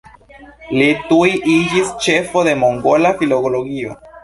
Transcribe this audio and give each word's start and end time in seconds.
Li 0.77 0.87
tuj 1.09 1.35
iĝis 1.57 1.93
ĉefo 2.07 2.45
de 2.49 2.57
mongola 2.65 3.15
filologio. 3.23 3.97